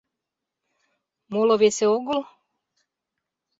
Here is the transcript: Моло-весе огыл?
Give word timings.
Моло-весе 1.31 1.85
огыл? 1.95 2.19